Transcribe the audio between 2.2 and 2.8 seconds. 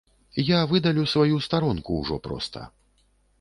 проста.